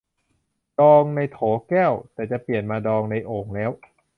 [0.79, 1.37] ดองในโถ
[1.69, 3.71] แก้ว แต่จะเปลี่ยนมาดองในโอ่งแล้ว